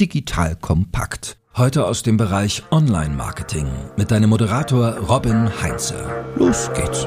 [0.00, 1.38] Digital Kompakt.
[1.56, 6.24] Heute aus dem Bereich Online-Marketing mit deinem Moderator Robin Heinze.
[6.36, 7.04] Los geht's.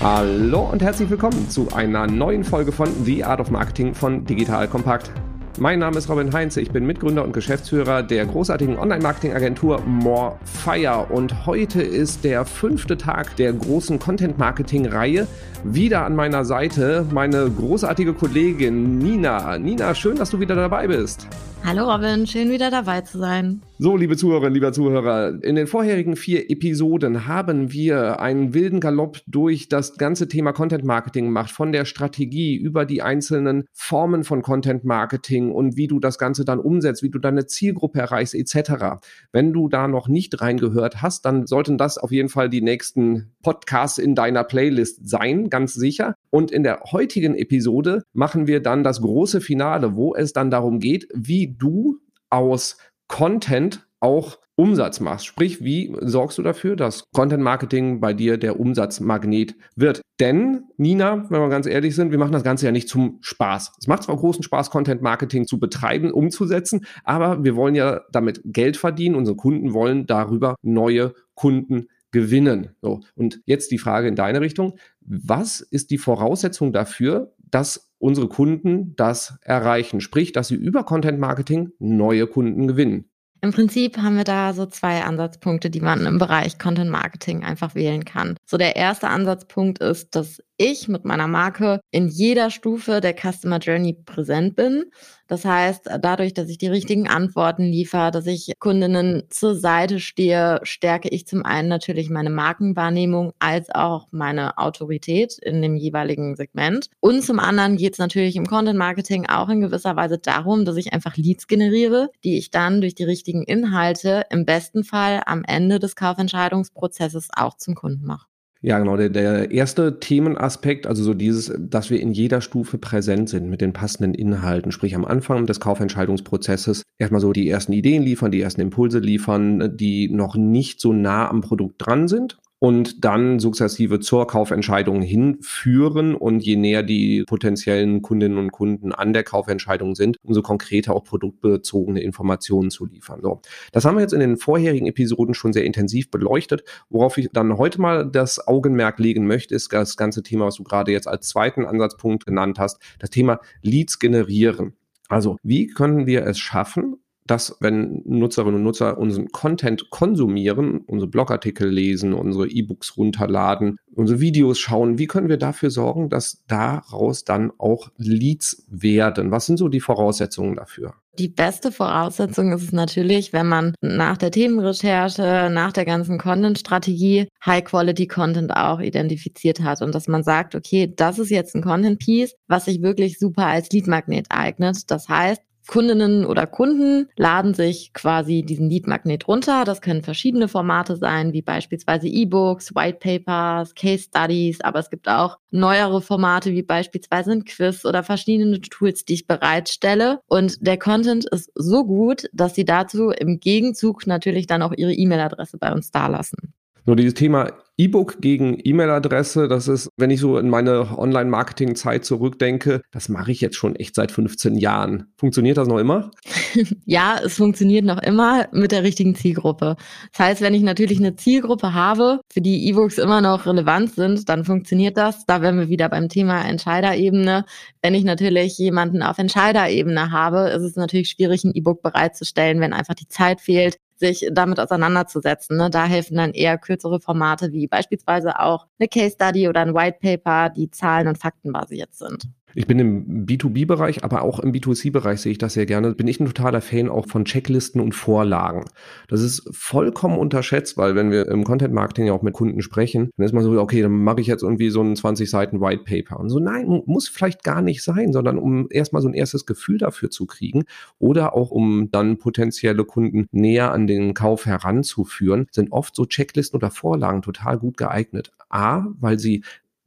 [0.00, 4.68] Hallo und herzlich willkommen zu einer neuen Folge von The Art of Marketing von Digital
[4.68, 5.10] Kompakt.
[5.58, 11.46] Mein Name ist Robin Heinze, ich bin Mitgründer und Geschäftsführer der großartigen Online-Marketing-Agentur Morefire und
[11.46, 15.26] heute ist der fünfte Tag der großen Content-Marketing-Reihe.
[15.64, 19.56] Wieder an meiner Seite meine großartige Kollegin Nina.
[19.56, 21.26] Nina, schön, dass du wieder dabei bist.
[21.64, 23.62] Hallo Robin, schön wieder dabei zu sein.
[23.78, 29.20] So, liebe Zuhörerinnen, lieber Zuhörer, in den vorherigen vier Episoden haben wir einen wilden Galopp
[29.26, 34.40] durch das ganze Thema Content Marketing gemacht, von der Strategie über die einzelnen Formen von
[34.40, 38.96] Content Marketing und wie du das Ganze dann umsetzt, wie du deine Zielgruppe erreichst, etc.
[39.30, 43.34] Wenn du da noch nicht reingehört hast, dann sollten das auf jeden Fall die nächsten
[43.42, 46.14] Podcasts in deiner Playlist sein, ganz sicher.
[46.30, 50.80] Und in der heutigen Episode machen wir dann das große Finale, wo es dann darum
[50.80, 51.98] geht, wie du
[52.30, 55.26] aus Content auch Umsatz machst.
[55.26, 60.00] Sprich, wie sorgst du dafür, dass Content Marketing bei dir der Umsatzmagnet wird?
[60.18, 63.72] Denn, Nina, wenn wir ganz ehrlich sind, wir machen das Ganze ja nicht zum Spaß.
[63.78, 68.40] Es macht zwar großen Spaß, Content Marketing zu betreiben, umzusetzen, aber wir wollen ja damit
[68.44, 69.14] Geld verdienen.
[69.14, 72.70] Unsere Kunden wollen darüber neue Kunden gewinnen.
[72.80, 73.00] So.
[73.14, 74.78] Und jetzt die Frage in deine Richtung.
[75.02, 80.00] Was ist die Voraussetzung dafür, dass unsere Kunden das erreichen?
[80.00, 83.10] Sprich, dass sie über Content Marketing neue Kunden gewinnen.
[83.42, 87.74] Im Prinzip haben wir da so zwei Ansatzpunkte, die man im Bereich Content Marketing einfach
[87.74, 88.36] wählen kann.
[88.44, 93.58] So der erste Ansatzpunkt ist, dass ich mit meiner Marke in jeder Stufe der Customer
[93.58, 94.84] Journey präsent bin.
[95.28, 100.60] Das heißt, dadurch, dass ich die richtigen Antworten liefere, dass ich Kundinnen zur Seite stehe,
[100.62, 106.90] stärke ich zum einen natürlich meine Markenwahrnehmung als auch meine Autorität in dem jeweiligen Segment.
[107.00, 110.76] Und zum anderen geht es natürlich im Content Marketing auch in gewisser Weise darum, dass
[110.76, 115.42] ich einfach Leads generiere, die ich dann durch die richtigen Inhalte im besten Fall am
[115.44, 118.26] Ende des Kaufentscheidungsprozesses auch zum Kunden mache.
[118.62, 118.96] Ja, genau.
[118.96, 123.60] Der, der erste Themenaspekt, also so dieses, dass wir in jeder Stufe präsent sind mit
[123.60, 128.40] den passenden Inhalten, sprich am Anfang des Kaufentscheidungsprozesses erstmal so die ersten Ideen liefern, die
[128.40, 134.00] ersten Impulse liefern, die noch nicht so nah am Produkt dran sind und dann sukzessive
[134.00, 136.14] zur Kaufentscheidung hinführen.
[136.14, 141.04] Und je näher die potenziellen Kundinnen und Kunden an der Kaufentscheidung sind, umso konkreter auch
[141.04, 143.20] produktbezogene Informationen zu liefern.
[143.22, 143.40] So,
[143.72, 146.64] das haben wir jetzt in den vorherigen Episoden schon sehr intensiv beleuchtet.
[146.88, 150.64] Worauf ich dann heute mal das Augenmerk legen möchte, ist das ganze Thema, was du
[150.64, 154.74] gerade jetzt als zweiten Ansatzpunkt genannt hast, das Thema Leads generieren.
[155.08, 156.96] Also, wie können wir es schaffen,
[157.26, 164.20] dass, wenn Nutzerinnen und Nutzer unseren Content konsumieren, unsere Blogartikel lesen, unsere E-Books runterladen, unsere
[164.20, 169.30] Videos schauen, wie können wir dafür sorgen, dass daraus dann auch Leads werden?
[169.30, 170.94] Was sind so die Voraussetzungen dafür?
[171.18, 177.28] Die beste Voraussetzung ist es natürlich, wenn man nach der Themenrecherche, nach der ganzen Content-Strategie
[177.44, 182.66] High-Quality-Content auch identifiziert hat und dass man sagt, okay, das ist jetzt ein Content-Piece, was
[182.66, 184.90] sich wirklich super als Lead-Magnet eignet.
[184.90, 189.64] Das heißt, Kundinnen oder Kunden laden sich quasi diesen Lead-Magnet runter.
[189.64, 195.08] Das können verschiedene Formate sein, wie beispielsweise E-Books, White Papers, Case Studies, aber es gibt
[195.08, 200.20] auch neuere Formate, wie beispielsweise ein Quiz oder verschiedene Tools, die ich bereitstelle.
[200.26, 204.92] Und der Content ist so gut, dass sie dazu im Gegenzug natürlich dann auch ihre
[204.92, 206.54] E-Mail-Adresse bei uns dalassen.
[206.86, 212.80] Nur dieses Thema E-Book gegen E-Mail-Adresse, das ist, wenn ich so in meine Online-Marketing-Zeit zurückdenke,
[212.90, 215.12] das mache ich jetzt schon echt seit 15 Jahren.
[215.18, 216.10] Funktioniert das noch immer?
[216.86, 219.76] ja, es funktioniert noch immer mit der richtigen Zielgruppe.
[220.12, 224.28] Das heißt, wenn ich natürlich eine Zielgruppe habe, für die E-Books immer noch relevant sind,
[224.30, 225.26] dann funktioniert das.
[225.26, 227.44] Da wären wir wieder beim Thema Entscheiderebene.
[227.82, 232.72] Wenn ich natürlich jemanden auf Entscheiderebene habe, ist es natürlich schwierig, ein E-Book bereitzustellen, wenn
[232.72, 235.56] einfach die Zeit fehlt, sich damit auseinanderzusetzen.
[235.56, 235.70] Ne?
[235.70, 239.98] Da helfen dann eher kürzere Formate wie beispielsweise auch eine Case Study oder ein White
[240.00, 242.28] Paper, die zahlen- und faktenbasiert sind.
[242.56, 245.94] Ich bin im B2B-Bereich, aber auch im B2C-Bereich sehe ich das sehr gerne.
[245.94, 248.64] Bin ich ein totaler Fan auch von Checklisten und Vorlagen.
[249.08, 253.26] Das ist vollkommen unterschätzt, weil wenn wir im Content-Marketing ja auch mit Kunden sprechen, dann
[253.26, 256.18] ist man so, okay, dann mache ich jetzt irgendwie so ein 20 Seiten White Paper.
[256.18, 259.76] Und so, nein, muss vielleicht gar nicht sein, sondern um erstmal so ein erstes Gefühl
[259.76, 260.64] dafür zu kriegen
[260.98, 266.56] oder auch um dann potenzielle Kunden näher an den Kauf heranzuführen, sind oft so Checklisten
[266.56, 268.32] oder Vorlagen total gut geeignet.
[268.48, 269.42] A, weil sie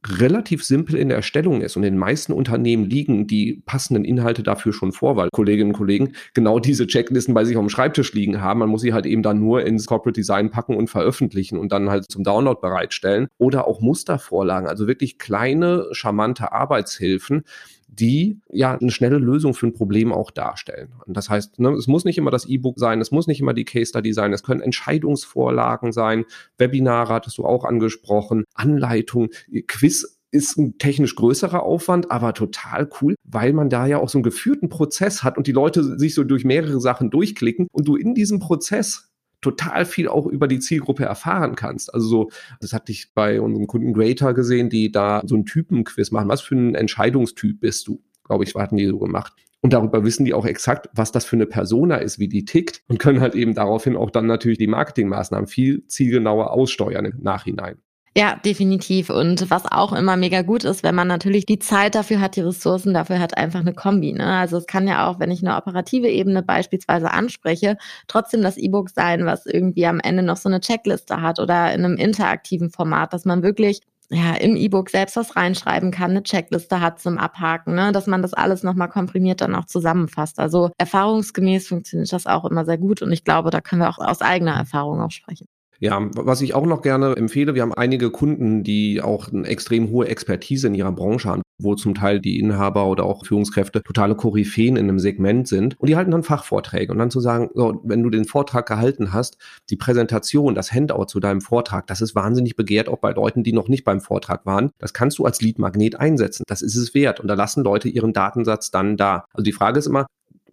[0.06, 4.42] relativ simpel in der Erstellung ist und in den meisten Unternehmen liegen die passenden Inhalte
[4.42, 8.14] dafür schon vor, weil Kolleginnen und Kollegen genau diese Checklisten bei sich auf dem Schreibtisch
[8.14, 8.60] liegen haben.
[8.60, 11.90] Man muss sie halt eben dann nur ins Corporate Design packen und veröffentlichen und dann
[11.90, 17.42] halt zum Download bereitstellen oder auch Mustervorlagen, also wirklich kleine, charmante Arbeitshilfen,
[17.92, 20.92] die ja eine schnelle Lösung für ein Problem auch darstellen.
[21.06, 23.54] Und das heißt, ne, es muss nicht immer das E-Book sein, es muss nicht immer
[23.54, 26.24] die Case Study sein, es können Entscheidungsvorlagen sein,
[26.58, 29.30] Webinare hattest du auch angesprochen, Anleitungen,
[29.66, 34.18] Quiz ist ein technisch größerer Aufwand, aber total cool, weil man da ja auch so
[34.18, 37.96] einen geführten Prozess hat und die Leute sich so durch mehrere Sachen durchklicken und du
[37.96, 39.09] in diesem Prozess
[39.40, 41.92] total viel auch über die Zielgruppe erfahren kannst.
[41.94, 46.10] Also so, das hatte ich bei unserem Kunden Greater gesehen, die da so einen Typenquiz
[46.10, 46.28] machen.
[46.28, 48.02] Was für ein Entscheidungstyp bist du?
[48.24, 49.32] Glaube ich, hatten die so gemacht.
[49.62, 52.82] Und darüber wissen die auch exakt, was das für eine Persona ist, wie die tickt
[52.88, 57.76] und können halt eben daraufhin auch dann natürlich die Marketingmaßnahmen viel zielgenauer aussteuern im Nachhinein.
[58.16, 59.08] Ja, definitiv.
[59.08, 62.40] Und was auch immer mega gut ist, wenn man natürlich die Zeit dafür hat, die
[62.40, 64.12] Ressourcen dafür hat, einfach eine Kombi.
[64.12, 64.26] Ne?
[64.26, 67.76] Also es kann ja auch, wenn ich eine operative Ebene beispielsweise anspreche,
[68.08, 71.84] trotzdem das E-Book sein, was irgendwie am Ende noch so eine Checkliste hat oder in
[71.84, 73.80] einem interaktiven Format, dass man wirklich
[74.10, 77.92] ja, im E-Book selbst was reinschreiben kann, eine Checkliste hat zum Abhaken, ne?
[77.92, 80.40] dass man das alles nochmal komprimiert dann auch zusammenfasst.
[80.40, 83.98] Also erfahrungsgemäß funktioniert das auch immer sehr gut und ich glaube, da können wir auch
[83.98, 85.46] aus eigener Erfahrung auch sprechen.
[85.82, 89.88] Ja, was ich auch noch gerne empfehle, wir haben einige Kunden, die auch eine extrem
[89.88, 94.14] hohe Expertise in ihrer Branche haben, wo zum Teil die Inhaber oder auch Führungskräfte totale
[94.14, 97.80] Koryphäen in einem Segment sind und die halten dann Fachvorträge und dann zu sagen, so,
[97.82, 99.38] wenn du den Vortrag gehalten hast,
[99.70, 103.54] die Präsentation, das Handout zu deinem Vortrag, das ist wahnsinnig begehrt, auch bei Leuten, die
[103.54, 104.72] noch nicht beim Vortrag waren.
[104.78, 106.44] Das kannst du als Leadmagnet einsetzen.
[106.46, 109.24] Das ist es wert und da lassen Leute ihren Datensatz dann da.
[109.32, 110.04] Also die Frage ist immer,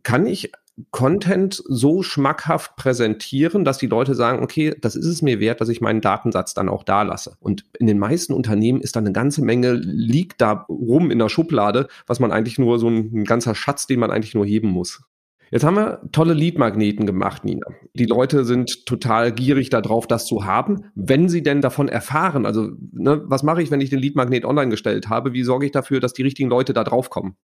[0.04, 0.54] kann ich
[0.92, 5.70] Content so schmackhaft präsentieren, dass die Leute sagen, okay, das ist es mir wert, dass
[5.70, 7.36] ich meinen Datensatz dann auch da lasse.
[7.40, 11.30] Und in den meisten Unternehmen ist da eine ganze Menge, liegt da rum in der
[11.30, 14.70] Schublade, was man eigentlich nur so ein, ein ganzer Schatz, den man eigentlich nur heben
[14.70, 15.02] muss.
[15.50, 17.68] Jetzt haben wir tolle Leadmagneten gemacht, Nina.
[17.94, 20.92] Die Leute sind total gierig darauf, das zu haben.
[20.94, 24.70] Wenn sie denn davon erfahren, also ne, was mache ich, wenn ich den Leadmagnet online
[24.70, 25.34] gestellt habe?
[25.34, 27.38] Wie sorge ich dafür, dass die richtigen Leute da drauf kommen?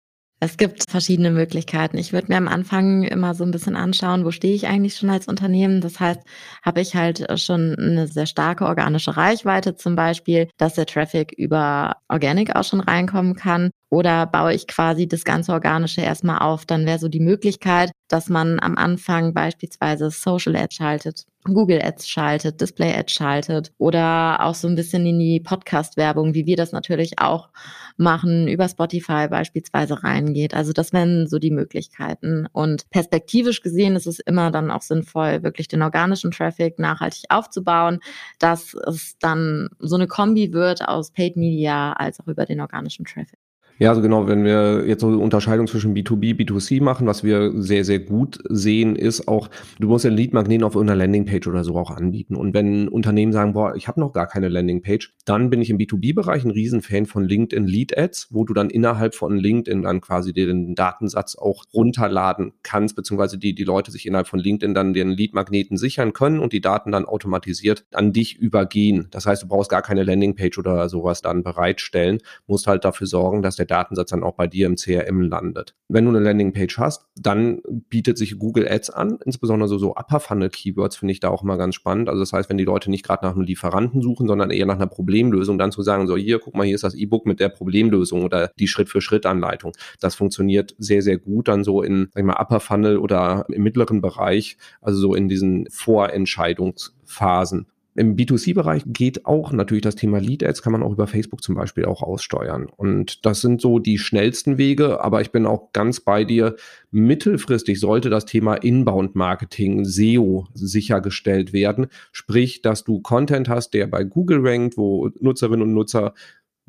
[0.42, 1.98] Es gibt verschiedene Möglichkeiten.
[1.98, 5.10] Ich würde mir am Anfang immer so ein bisschen anschauen, wo stehe ich eigentlich schon
[5.10, 5.82] als Unternehmen.
[5.82, 6.22] Das heißt,
[6.62, 11.96] habe ich halt schon eine sehr starke organische Reichweite zum Beispiel, dass der Traffic über
[12.08, 13.70] Organic auch schon reinkommen kann.
[13.90, 16.64] Oder baue ich quasi das ganze Organische erstmal auf?
[16.64, 22.08] Dann wäre so die Möglichkeit, dass man am Anfang beispielsweise Social Ads schaltet, Google Ads
[22.08, 26.70] schaltet, Display Ads schaltet oder auch so ein bisschen in die Podcast-Werbung, wie wir das
[26.70, 27.48] natürlich auch
[27.96, 30.54] machen, über Spotify beispielsweise reingeht.
[30.54, 32.46] Also das wären so die Möglichkeiten.
[32.52, 37.98] Und perspektivisch gesehen ist es immer dann auch sinnvoll, wirklich den organischen Traffic nachhaltig aufzubauen,
[38.38, 43.04] dass es dann so eine Kombi wird aus Paid Media als auch über den organischen
[43.04, 43.39] Traffic.
[43.82, 47.50] Ja, also genau, wenn wir jetzt so eine Unterscheidung zwischen B2B, B2C machen, was wir
[47.62, 49.48] sehr, sehr gut sehen, ist auch,
[49.78, 52.36] du musst ja Lead-Magneten auf irgendeiner Landingpage oder so auch anbieten.
[52.36, 55.78] Und wenn Unternehmen sagen, boah, ich habe noch gar keine Landingpage, dann bin ich im
[55.78, 60.34] B2B-Bereich ein Riesenfan von LinkedIn Lead Ads, wo du dann innerhalb von LinkedIn dann quasi
[60.34, 65.08] den Datensatz auch runterladen kannst, beziehungsweise die, die Leute sich innerhalb von LinkedIn dann den
[65.08, 69.08] Lead-Magneten sichern können und die Daten dann automatisiert an dich übergehen.
[69.10, 73.40] Das heißt, du brauchst gar keine Landingpage oder sowas dann bereitstellen, musst halt dafür sorgen,
[73.40, 75.74] dass der Datensatz dann auch bei dir im CRM landet.
[75.88, 80.20] Wenn du eine Landingpage hast, dann bietet sich Google Ads an, insbesondere so, so Upper
[80.20, 82.08] Funnel Keywords finde ich da auch immer ganz spannend.
[82.08, 84.76] Also das heißt, wenn die Leute nicht gerade nach einem Lieferanten suchen, sondern eher nach
[84.76, 87.48] einer Problemlösung, dann zu sagen, so hier, guck mal, hier ist das E-Book mit der
[87.48, 89.72] Problemlösung oder die Schritt-für-Schritt-Anleitung.
[90.00, 93.62] Das funktioniert sehr, sehr gut dann so in, sag ich mal, Upper Funnel oder im
[93.62, 97.66] mittleren Bereich, also so in diesen Vorentscheidungsphasen.
[97.96, 101.56] Im B2C-Bereich geht auch natürlich das Thema Lead Ads, kann man auch über Facebook zum
[101.56, 102.68] Beispiel auch aussteuern.
[102.76, 106.54] Und das sind so die schnellsten Wege, aber ich bin auch ganz bei dir.
[106.92, 111.88] Mittelfristig sollte das Thema Inbound-Marketing, SEO sichergestellt werden.
[112.12, 116.14] Sprich, dass du Content hast, der bei Google rankt, wo Nutzerinnen und Nutzer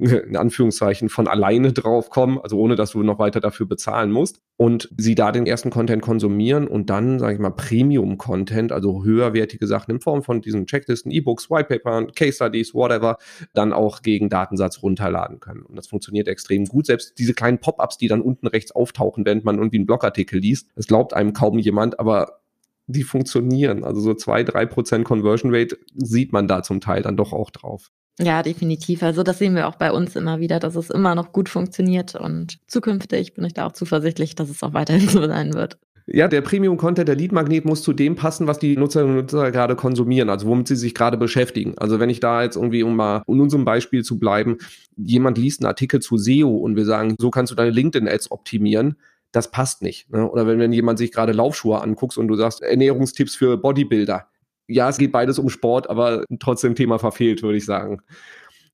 [0.02, 4.90] in Anführungszeichen von alleine draufkommen, also ohne dass du noch weiter dafür bezahlen musst und
[4.98, 9.92] sie da den ersten Content konsumieren und dann, sage ich mal, Premium-Content, also höherwertige Sachen
[9.92, 13.18] in Form von diesen Checklisten, E-Books, Whitepaper, Case Studies, whatever,
[13.54, 15.62] dann auch gegen Datensatz runterladen können.
[15.62, 16.88] Und das funktioniert extrem gut.
[16.88, 20.68] Selbst diese kleinen Pop-ups, die dann unten rechts auftauchen, während man irgendwie einen Blogartikel liest,
[20.76, 22.42] das glaubt einem kaum jemand, aber
[22.88, 23.84] die funktionieren.
[23.84, 27.52] Also so zwei, drei Prozent Conversion Rate sieht man da zum Teil dann doch auch
[27.52, 27.92] drauf.
[28.22, 29.02] Ja, definitiv.
[29.04, 32.16] Also das sehen wir auch bei uns immer wieder, dass es immer noch gut funktioniert
[32.16, 35.78] und zukünftig bin ich da auch zuversichtlich, dass es auch weiterhin so sein wird.
[36.08, 39.76] Ja, der Premium-Content, der Lead-Magnet muss zu dem passen, was die Nutzerinnen und Nutzer gerade
[39.76, 41.78] konsumieren, also womit sie sich gerade beschäftigen.
[41.78, 44.58] Also wenn ich da jetzt irgendwie, um mal in unserem Beispiel zu bleiben,
[44.98, 48.98] jemand liest einen Artikel zu SEO und wir sagen, so kannst du deine LinkedIn-Ads optimieren,
[49.32, 50.12] das passt nicht.
[50.12, 50.30] Ne?
[50.30, 54.28] Oder wenn, wenn jemand sich gerade Laufschuhe anguckt und du sagst, Ernährungstipps für Bodybuilder.
[54.72, 58.02] Ja, es geht beides um Sport, aber trotzdem Thema verfehlt, würde ich sagen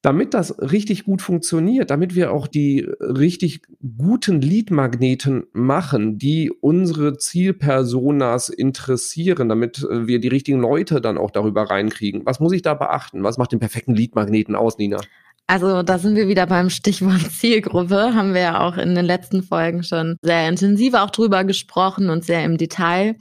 [0.02, 3.62] damit das richtig gut funktioniert, damit wir auch die richtig
[3.98, 11.32] guten Lead-Magneten machen, die unsere Zielpersonas interessieren, damit äh, wir die richtigen Leute dann auch
[11.32, 12.26] darüber reinkriegen.
[12.26, 13.24] Was muss ich da beachten?
[13.24, 15.02] Was macht den perfekten Lead-Magneten aus, Nina?
[15.48, 18.14] Also da sind wir wieder beim Stichwort Zielgruppe.
[18.14, 22.24] Haben wir ja auch in den letzten Folgen schon sehr intensiv auch drüber gesprochen und
[22.24, 23.16] sehr im Detail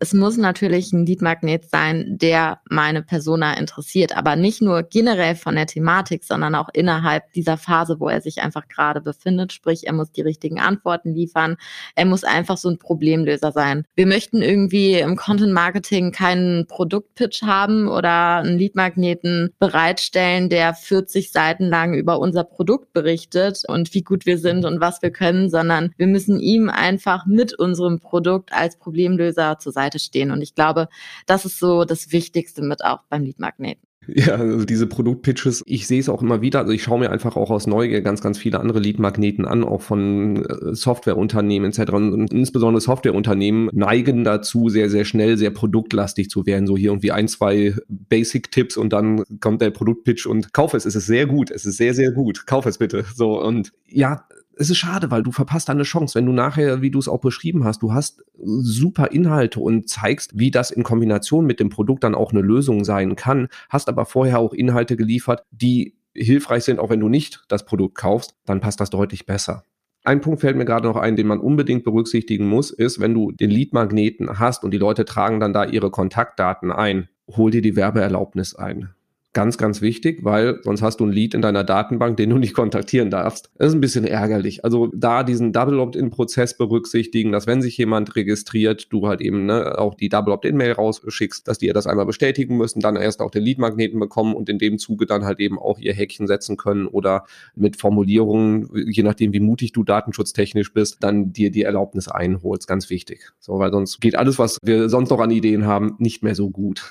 [0.00, 5.54] es muss natürlich ein Leadmagnet sein, der meine Persona interessiert, aber nicht nur generell von
[5.54, 9.52] der Thematik, sondern auch innerhalb dieser Phase, wo er sich einfach gerade befindet.
[9.52, 11.56] Sprich, er muss die richtigen Antworten liefern.
[11.96, 13.84] Er muss einfach so ein Problemlöser sein.
[13.94, 21.30] Wir möchten irgendwie im Content Marketing keinen Produktpitch haben oder einen Leadmagneten bereitstellen, der 40
[21.30, 25.50] Seiten lang über unser Produkt berichtet und wie gut wir sind und was wir können,
[25.50, 30.30] sondern wir müssen ihm einfach mit unserem Produkt als Problemlöser zur Seite Seite stehen.
[30.30, 30.88] Und ich glaube,
[31.26, 33.86] das ist so das Wichtigste mit auch beim Lead-Magneten.
[34.06, 36.60] Ja, also diese Produktpitches, ich sehe es auch immer wieder.
[36.60, 39.82] Also ich schaue mir einfach auch aus Neugier ganz, ganz viele andere Lead-Magneten an, auch
[39.82, 41.92] von äh, Softwareunternehmen etc.
[41.92, 46.66] Und insbesondere Softwareunternehmen neigen dazu, sehr, sehr schnell, sehr produktlastig zu werden.
[46.66, 50.86] So hier irgendwie ein, zwei Basic-Tipps und dann kommt der Produktpitch und kauf es.
[50.86, 51.50] Es ist sehr gut.
[51.50, 52.46] Es ist sehr, sehr gut.
[52.46, 53.04] Kauf es bitte.
[53.14, 54.24] So und ja,
[54.56, 57.20] es ist schade, weil du verpasst eine Chance, wenn du nachher, wie du es auch
[57.20, 62.04] beschrieben hast, du hast super Inhalte und zeigst, wie das in Kombination mit dem Produkt
[62.04, 66.78] dann auch eine Lösung sein kann, hast aber vorher auch Inhalte geliefert, die hilfreich sind,
[66.78, 69.64] auch wenn du nicht das Produkt kaufst, dann passt das deutlich besser.
[70.02, 73.32] Ein Punkt fällt mir gerade noch ein, den man unbedingt berücksichtigen muss, ist, wenn du
[73.32, 77.76] den Lead-Magneten hast und die Leute tragen dann da ihre Kontaktdaten ein, hol dir die
[77.76, 78.90] Werbeerlaubnis ein.
[79.32, 82.52] Ganz, ganz wichtig, weil sonst hast du ein Lead in deiner Datenbank, den du nicht
[82.52, 83.48] kontaktieren darfst.
[83.58, 84.64] Das ist ein bisschen ärgerlich.
[84.64, 89.78] Also da diesen Double Opt-in-Prozess berücksichtigen, dass wenn sich jemand registriert, du halt eben ne,
[89.78, 93.30] auch die Double Opt-in-Mail rausschickst, dass die ja das einmal bestätigen müssen, dann erst auch
[93.30, 96.88] den Lead-Magneten bekommen und in dem Zuge dann halt eben auch ihr Häkchen setzen können
[96.88, 102.66] oder mit Formulierungen, je nachdem wie mutig du datenschutztechnisch bist, dann dir die Erlaubnis einholst.
[102.66, 103.30] Ganz wichtig.
[103.38, 106.50] So, weil sonst geht alles, was wir sonst noch an Ideen haben, nicht mehr so
[106.50, 106.82] gut.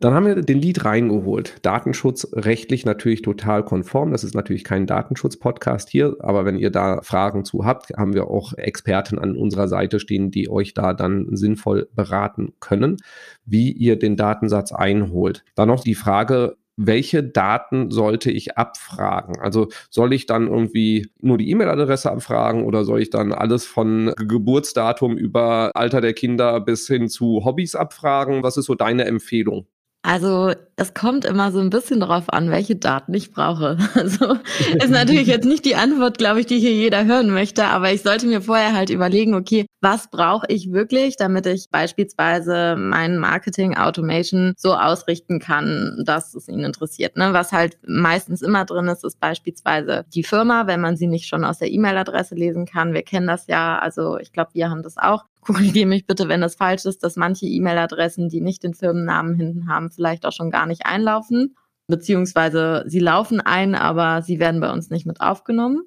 [0.00, 1.56] Dann haben wir den Lead reingeholt.
[1.62, 4.12] Datenschutzrechtlich natürlich total konform.
[4.12, 8.28] Das ist natürlich kein Datenschutz-Podcast hier, aber wenn ihr da Fragen zu habt, haben wir
[8.28, 12.98] auch Experten an unserer Seite stehen, die euch da dann sinnvoll beraten können,
[13.44, 15.44] wie ihr den Datensatz einholt.
[15.56, 19.40] Dann noch die Frage, welche Daten sollte ich abfragen?
[19.40, 24.12] Also soll ich dann irgendwie nur die E-Mail-Adresse abfragen oder soll ich dann alles von
[24.16, 28.44] Geburtsdatum über Alter der Kinder bis hin zu Hobbys abfragen?
[28.44, 29.66] Was ist so deine Empfehlung?
[30.02, 33.76] Also es kommt immer so ein bisschen darauf an, welche Daten ich brauche.
[33.94, 34.36] Also
[34.82, 38.02] ist natürlich jetzt nicht die Antwort, glaube ich, die hier jeder hören möchte, aber ich
[38.02, 43.76] sollte mir vorher halt überlegen, okay, was brauche ich wirklich, damit ich beispielsweise mein Marketing
[43.76, 47.16] Automation so ausrichten kann, dass es ihn interessiert.
[47.16, 47.32] Ne?
[47.32, 51.44] Was halt meistens immer drin ist, ist beispielsweise die Firma, wenn man sie nicht schon
[51.44, 52.92] aus der E-Mail-Adresse lesen kann.
[52.92, 56.42] Wir kennen das ja, also ich glaube, wir haben das auch korrigiere mich bitte, wenn
[56.42, 60.50] das falsch ist, dass manche E-Mail-Adressen, die nicht den Firmennamen hinten haben, vielleicht auch schon
[60.50, 61.56] gar nicht einlaufen.
[61.86, 65.84] Beziehungsweise sie laufen ein, aber sie werden bei uns nicht mit aufgenommen.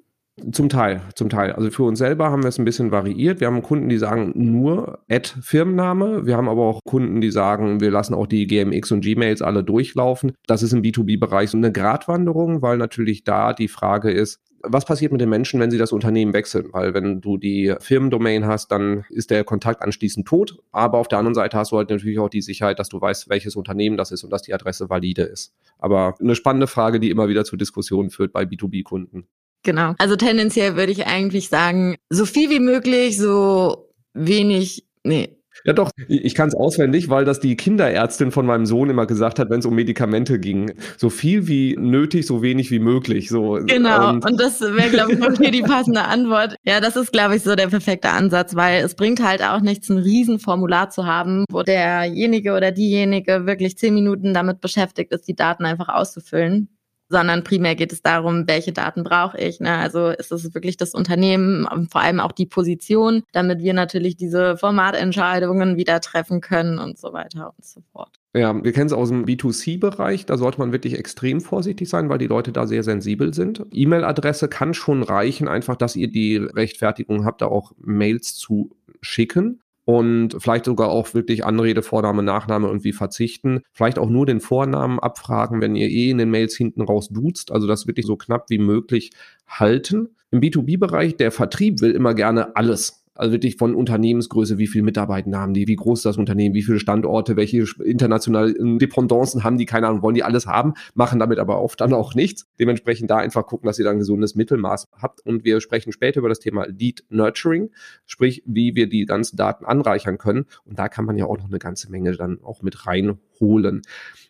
[0.50, 1.52] Zum Teil, zum Teil.
[1.52, 3.40] Also für uns selber haben wir es ein bisschen variiert.
[3.40, 6.24] Wir haben Kunden, die sagen nur Ad Firmenname.
[6.24, 9.62] Wir haben aber auch Kunden, die sagen, wir lassen auch die GMX und Gmails alle
[9.62, 10.32] durchlaufen.
[10.46, 15.12] Das ist im B2B-Bereich so eine Gratwanderung, weil natürlich da die Frage ist, was passiert
[15.12, 16.68] mit den Menschen, wenn sie das Unternehmen wechseln?
[16.72, 20.58] Weil wenn du die Firmendomain hast, dann ist der Kontakt anschließend tot.
[20.70, 23.28] Aber auf der anderen Seite hast du halt natürlich auch die Sicherheit, dass du weißt,
[23.28, 25.52] welches Unternehmen das ist und dass die Adresse valide ist.
[25.78, 29.26] Aber eine spannende Frage, die immer wieder zu Diskussionen führt bei B2B-Kunden.
[29.62, 29.94] Genau.
[29.98, 35.90] Also tendenziell würde ich eigentlich sagen, so viel wie möglich, so wenig, nee, ja, doch,
[36.08, 39.60] ich kann es auswendig, weil das die Kinderärztin von meinem Sohn immer gesagt hat, wenn
[39.60, 40.72] es um Medikamente ging.
[40.96, 43.28] So viel wie nötig, so wenig wie möglich.
[43.28, 46.56] So, genau, und, und das wäre, glaube ich, auch hier die passende Antwort.
[46.64, 49.88] Ja, das ist, glaube ich, so der perfekte Ansatz, weil es bringt halt auch nichts,
[49.88, 55.36] ein Riesenformular zu haben, wo derjenige oder diejenige wirklich zehn Minuten damit beschäftigt ist, die
[55.36, 56.68] Daten einfach auszufüllen
[57.12, 59.60] sondern primär geht es darum, welche Daten brauche ich.
[59.60, 59.76] Ne?
[59.76, 64.56] Also ist es wirklich das Unternehmen, vor allem auch die Position, damit wir natürlich diese
[64.56, 68.10] Formatentscheidungen wieder treffen können und so weiter und so fort.
[68.34, 70.24] Ja, wir kennen es aus dem B2C-Bereich.
[70.24, 73.66] Da sollte man wirklich extrem vorsichtig sein, weil die Leute da sehr sensibel sind.
[73.70, 78.70] E-Mail-Adresse kann schon reichen, einfach, dass ihr die Rechtfertigung habt, da auch Mails zu
[79.02, 79.60] schicken.
[79.84, 83.62] Und vielleicht sogar auch wirklich Anrede, Vorname, Nachname irgendwie verzichten.
[83.72, 87.50] Vielleicht auch nur den Vornamen abfragen, wenn ihr eh in den Mails hinten raus duzt.
[87.50, 89.10] Also das wirklich so knapp wie möglich
[89.46, 90.10] halten.
[90.30, 93.01] Im B2B-Bereich, der Vertrieb will immer gerne alles.
[93.22, 96.62] Also wirklich von Unternehmensgröße, wie viele Mitarbeiter haben die, wie groß ist das Unternehmen, wie
[96.64, 101.38] viele Standorte, welche internationalen Dependancen haben die, keine Ahnung, wollen die alles haben, machen damit
[101.38, 102.50] aber oft dann auch nichts.
[102.58, 105.24] Dementsprechend da einfach gucken, dass ihr dann ein gesundes Mittelmaß habt.
[105.24, 107.70] Und wir sprechen später über das Thema Lead Nurturing,
[108.06, 110.46] sprich, wie wir die ganzen Daten anreichern können.
[110.64, 113.82] Und da kann man ja auch noch eine ganze Menge dann auch mit reinholen.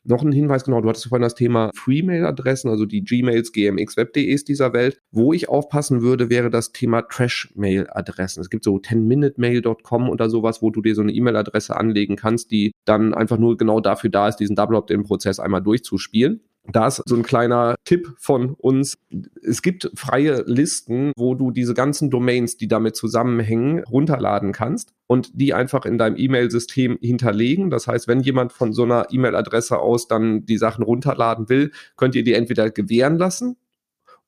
[0.05, 4.45] Noch ein Hinweis, genau, du hattest vorhin das Thema Free-Mail-Adressen, also die Gmails, GMX, Web.de's
[4.45, 4.99] dieser Welt.
[5.13, 8.41] Wo ich aufpassen würde, wäre das Thema Trash-Mail-Adressen.
[8.41, 12.73] Es gibt so 10minutemail.com oder sowas, wo du dir so eine E-Mail-Adresse anlegen kannst, die
[12.85, 16.41] dann einfach nur genau dafür da ist, diesen Double-Opt-in-Prozess einmal durchzuspielen.
[16.71, 18.97] Da ist so ein kleiner Tipp von uns.
[19.43, 25.31] Es gibt freie Listen, wo du diese ganzen Domains, die damit zusammenhängen, runterladen kannst und
[25.35, 27.71] die einfach in deinem E-Mail-System hinterlegen.
[27.71, 32.15] Das heißt, wenn jemand von so einer E-Mail-Adresse aus dann die Sachen runterladen will, könnt
[32.15, 33.57] ihr die entweder gewähren lassen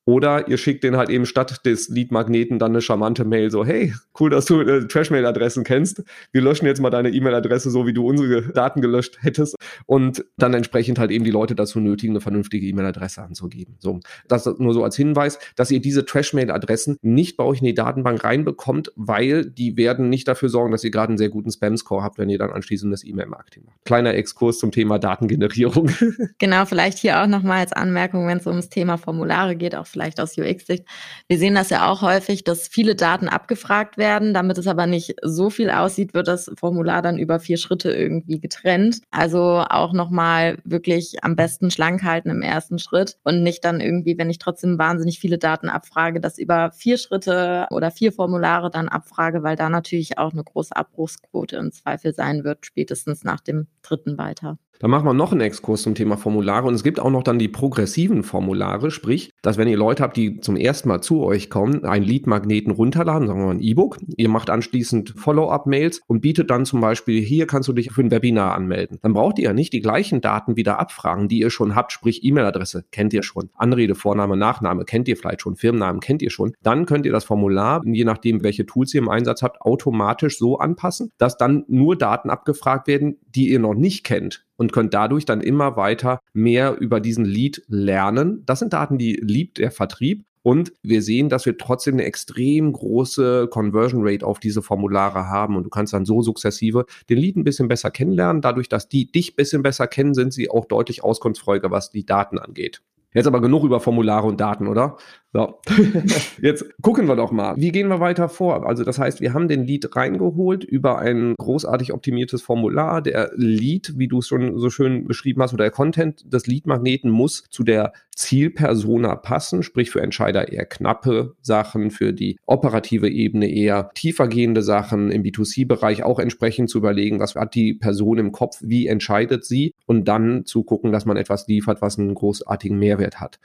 [0.05, 3.93] oder ihr schickt den halt eben statt des Lead-Magneten dann eine charmante Mail, so, hey,
[4.19, 6.03] cool, dass du äh, Trash-Mail-Adressen kennst.
[6.31, 9.55] Wir löschen jetzt mal deine E-Mail-Adresse, so wie du unsere Daten gelöscht hättest.
[9.87, 13.75] Und dann entsprechend halt eben die Leute dazu nötigen, eine vernünftige E-Mail-Adresse anzugeben.
[13.79, 17.73] So, das nur so als Hinweis, dass ihr diese Trash-Mail-Adressen nicht bei euch in die
[17.73, 22.03] Datenbank reinbekommt, weil die werden nicht dafür sorgen, dass ihr gerade einen sehr guten Spam-Score
[22.03, 23.83] habt, wenn ihr dann anschließend das E-Mail-Marketing macht.
[23.85, 25.89] Kleiner Exkurs zum Thema Datengenerierung.
[26.37, 30.19] Genau, vielleicht hier auch nochmal als Anmerkung, wenn es ums Thema Formulare geht, auch vielleicht
[30.19, 30.83] aus UX-Sicht.
[31.29, 34.33] Wir sehen das ja auch häufig, dass viele Daten abgefragt werden.
[34.33, 38.41] Damit es aber nicht so viel aussieht, wird das Formular dann über vier Schritte irgendwie
[38.41, 38.99] getrennt.
[39.09, 44.17] Also auch nochmal wirklich am besten schlank halten im ersten Schritt und nicht dann irgendwie,
[44.17, 48.89] wenn ich trotzdem wahnsinnig viele Daten abfrage, das über vier Schritte oder vier Formulare dann
[48.89, 53.67] abfrage, weil da natürlich auch eine große Abbruchsquote im Zweifel sein wird, spätestens nach dem
[53.81, 54.57] dritten weiter.
[54.79, 57.39] Da machen wir noch einen Exkurs zum Thema Formulare und es gibt auch noch dann
[57.39, 61.49] die progressiven Formulare, sprich, dass wenn ihr Leute habt, die zum ersten Mal zu euch
[61.49, 66.49] kommen, einen Lead-Magneten runterladen, sagen wir mal ein E-Book, ihr macht anschließend Follow-up-Mails und bietet
[66.49, 68.99] dann zum Beispiel, hier kannst du dich für ein Webinar anmelden.
[69.01, 72.23] Dann braucht ihr ja nicht die gleichen Daten wieder abfragen, die ihr schon habt, sprich
[72.23, 76.53] E-Mail-Adresse kennt ihr schon, Anrede, Vorname, Nachname kennt ihr vielleicht schon, Firmennamen kennt ihr schon.
[76.61, 80.57] Dann könnt ihr das Formular, je nachdem, welche Tools ihr im Einsatz habt, automatisch so
[80.59, 85.25] anpassen, dass dann nur Daten abgefragt werden, die ihr noch nicht kennt und könnt dadurch
[85.25, 88.43] dann immer weiter mehr über diesen Lead lernen.
[88.45, 90.25] Das sind Daten, die liebt der Vertrieb.
[90.45, 95.55] Und wir sehen, dass wir trotzdem eine extrem große Conversion Rate auf diese Formulare haben.
[95.55, 98.43] Und du kannst dann so sukzessive den Lead ein bisschen besser kennenlernen.
[98.43, 102.05] Dadurch, dass die dich ein bisschen besser kennen, sind sie auch deutlich auskunftsfreudiger, was die
[102.05, 102.83] Daten angeht.
[103.15, 104.97] Jetzt aber genug über Formulare und Daten, oder?
[105.31, 105.59] So.
[106.41, 107.55] Jetzt gucken wir doch mal.
[107.55, 108.67] Wie gehen wir weiter vor?
[108.67, 113.01] Also, das heißt, wir haben den Lead reingeholt über ein großartig optimiertes Formular.
[113.01, 117.09] Der Lead, wie du es schon so schön beschrieben hast, oder der Content des Lead-Magneten
[117.09, 123.49] muss zu der Zielpersona passen, sprich für Entscheider eher knappe Sachen, für die operative Ebene
[123.49, 128.57] eher tiefergehende Sachen, im B2C-Bereich auch entsprechend zu überlegen, was hat die Person im Kopf,
[128.61, 133.19] wie entscheidet sie und dann zu gucken, dass man etwas liefert, was einen großartigen Mehrwert
[133.19, 133.39] hat.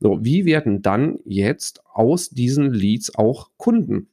[0.00, 4.08] So, wie werden dann jetzt aus diesen Leads auch Kunden?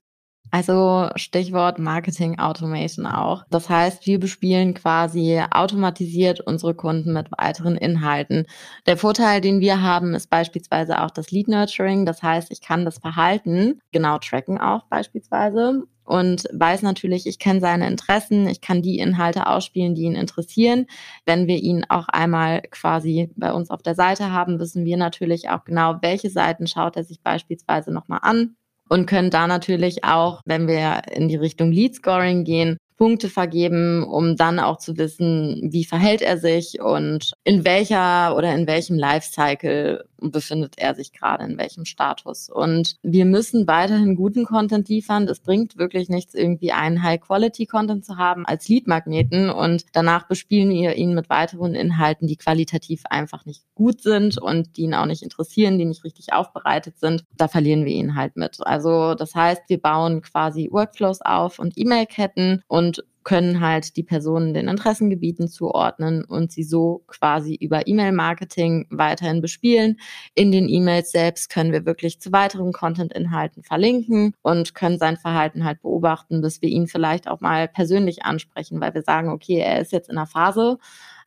[0.51, 3.43] Also Stichwort Marketing Automation auch.
[3.49, 8.45] Das heißt, wir bespielen quasi automatisiert unsere Kunden mit weiteren Inhalten.
[8.87, 12.05] Der Vorteil, den wir haben, ist beispielsweise auch das Lead Nurturing.
[12.05, 17.59] Das heißt, ich kann das Verhalten genau tracken auch beispielsweise und weiß natürlich, ich kenne
[17.59, 20.87] seine Interessen, ich kann die Inhalte ausspielen, die ihn interessieren.
[21.25, 25.49] Wenn wir ihn auch einmal quasi bei uns auf der Seite haben, wissen wir natürlich
[25.49, 28.55] auch genau, welche Seiten schaut er sich beispielsweise nochmal an
[28.89, 34.03] und können da natürlich auch, wenn wir in die Richtung Lead Scoring gehen, Punkte vergeben,
[34.03, 38.97] um dann auch zu wissen, wie verhält er sich und in welcher oder in welchem
[38.97, 42.49] Lifecycle befindet er sich gerade, in welchem Status.
[42.49, 45.27] Und wir müssen weiterhin guten Content liefern.
[45.27, 50.95] Es bringt wirklich nichts, irgendwie einen High-Quality-Content zu haben als Lead-Magneten und danach bespielen wir
[50.95, 55.23] ihn mit weiteren Inhalten, die qualitativ einfach nicht gut sind und die ihn auch nicht
[55.23, 57.23] interessieren, die nicht richtig aufbereitet sind.
[57.37, 58.57] Da verlieren wir ihn halt mit.
[58.61, 64.01] Also das heißt, wir bauen quasi Workflows auf und E-Mail-Ketten und und können halt die
[64.01, 69.99] Personen den Interessengebieten zuordnen und sie so quasi über E-Mail-Marketing weiterhin bespielen.
[70.33, 75.63] In den E-Mails selbst können wir wirklich zu weiteren Content-Inhalten verlinken und können sein Verhalten
[75.63, 79.79] halt beobachten, bis wir ihn vielleicht auch mal persönlich ansprechen, weil wir sagen, okay, er
[79.79, 80.79] ist jetzt in einer Phase,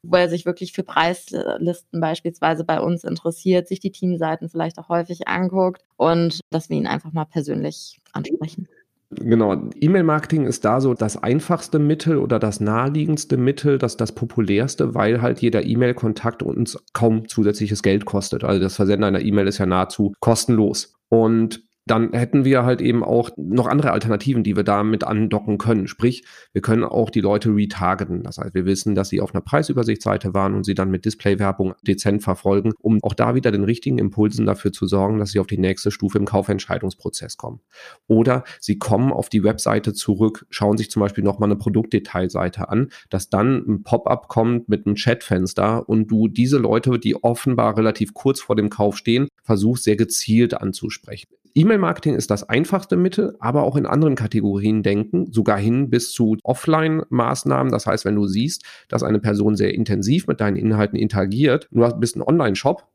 [0.02, 4.88] wo er sich wirklich für Preislisten beispielsweise bei uns interessiert, sich die Teamseiten vielleicht auch
[4.88, 8.66] häufig anguckt und dass wir ihn einfach mal persönlich ansprechen.
[9.16, 9.68] Genau.
[9.74, 15.20] E-Mail-Marketing ist da so das einfachste Mittel oder das naheliegendste Mittel, das das populärste, weil
[15.20, 18.44] halt jeder E-Mail-Kontakt uns kaum zusätzliches Geld kostet.
[18.44, 20.94] Also das Versenden einer E-Mail ist ja nahezu kostenlos.
[21.08, 25.88] Und dann hätten wir halt eben auch noch andere Alternativen, die wir damit andocken können.
[25.88, 28.22] Sprich, wir können auch die Leute retargeten.
[28.22, 31.74] Das heißt, wir wissen, dass sie auf einer Preisübersichtsseite waren und sie dann mit Displaywerbung
[31.82, 35.46] dezent verfolgen, um auch da wieder den richtigen Impulsen dafür zu sorgen, dass sie auf
[35.46, 37.60] die nächste Stufe im Kaufentscheidungsprozess kommen.
[38.06, 42.90] Oder sie kommen auf die Webseite zurück, schauen sich zum Beispiel nochmal eine Produktdetailseite an,
[43.10, 48.14] dass dann ein Pop-up kommt mit einem Chatfenster und du diese Leute, die offenbar relativ
[48.14, 51.28] kurz vor dem Kauf stehen, versuchst sehr gezielt anzusprechen.
[51.54, 56.36] E-Mail-Marketing ist das einfachste Mittel, aber auch in anderen Kategorien denken, sogar hin bis zu
[56.42, 57.70] Offline-Maßnahmen.
[57.70, 61.88] Das heißt, wenn du siehst, dass eine Person sehr intensiv mit deinen Inhalten interagiert, du
[61.98, 62.86] bist ein Online-Shop,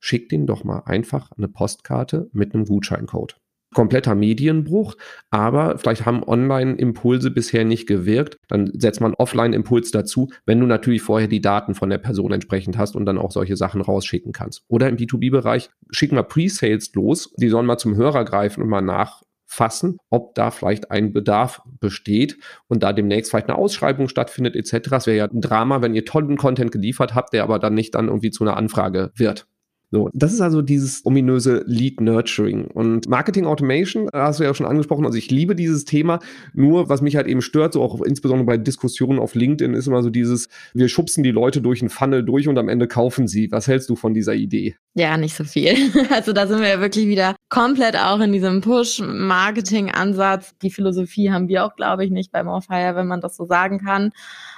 [0.00, 3.36] schick den doch mal einfach eine Postkarte mit einem Gutscheincode
[3.72, 4.94] kompletter Medienbruch,
[5.30, 8.38] aber vielleicht haben Online-Impulse bisher nicht gewirkt.
[8.48, 12.78] Dann setzt man Offline-Impuls dazu, wenn du natürlich vorher die Daten von der Person entsprechend
[12.78, 14.62] hast und dann auch solche Sachen rausschicken kannst.
[14.68, 18.80] Oder im B2B-Bereich schicken wir Pre-Sales los, die sollen mal zum Hörer greifen und mal
[18.80, 24.92] nachfassen, ob da vielleicht ein Bedarf besteht und da demnächst vielleicht eine Ausschreibung stattfindet etc.
[24.92, 27.94] Es wäre ja ein Drama, wenn ihr tollen Content geliefert habt, der aber dann nicht
[27.94, 29.46] dann irgendwie zu einer Anfrage wird.
[29.92, 32.64] So, das ist also dieses ominöse Lead Nurturing.
[32.64, 36.18] Und Marketing Automation, hast du ja schon angesprochen, also ich liebe dieses Thema.
[36.54, 40.02] Nur, was mich halt eben stört, so auch insbesondere bei Diskussionen auf LinkedIn, ist immer
[40.02, 43.52] so dieses, wir schubsen die Leute durch einen Funnel durch und am Ende kaufen sie.
[43.52, 44.76] Was hältst du von dieser Idee?
[44.94, 45.76] Ja, nicht so viel.
[46.10, 50.56] Also da sind wir ja wirklich wieder komplett auch in diesem Push-Marketing-Ansatz.
[50.62, 53.78] Die Philosophie haben wir auch, glaube ich, nicht bei Morfire, wenn man das so sagen
[53.78, 54.12] kann